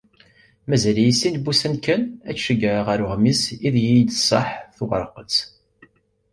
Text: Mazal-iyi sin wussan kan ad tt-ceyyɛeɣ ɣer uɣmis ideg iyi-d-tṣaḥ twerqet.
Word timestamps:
Mazal-iyi 0.69 1.13
sin 1.19 1.35
wussan 1.43 1.75
kan 1.85 2.01
ad 2.29 2.35
tt-ceyyɛeɣ 2.35 2.83
ɣer 2.87 2.99
uɣmis 3.05 3.41
ideg 3.67 3.85
iyi-d-tṣaḥ 3.89 4.47
twerqet. 4.77 5.35